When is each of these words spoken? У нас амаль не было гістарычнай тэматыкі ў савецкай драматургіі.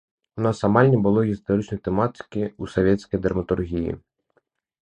У 0.39 0.43
нас 0.45 0.61
амаль 0.67 0.89
не 0.93 0.99
было 1.07 1.25
гістарычнай 1.27 1.79
тэматыкі 1.87 2.43
ў 2.61 2.65
савецкай 2.77 3.17
драматургіі. 3.27 3.91